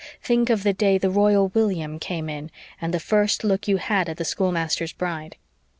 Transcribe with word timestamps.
Think 0.23 0.49
of 0.49 0.63
the 0.63 0.73
day 0.73 0.97
the 0.97 1.11
Royal 1.11 1.49
William 1.49 1.99
came 1.99 2.27
in 2.27 2.49
and 2.81 2.91
the 2.91 2.99
first 2.99 3.43
look 3.43 3.67
you 3.67 3.77
had 3.77 4.09
at 4.09 4.17
the 4.17 4.25
schoolmaster's 4.25 4.93
bride." 4.93 5.35